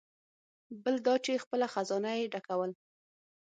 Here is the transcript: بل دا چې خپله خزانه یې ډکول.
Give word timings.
بل 0.83 0.95
دا 1.07 1.15
چې 1.25 1.41
خپله 1.43 1.67
خزانه 1.73 2.11
یې 2.19 2.31
ډکول. 2.33 2.71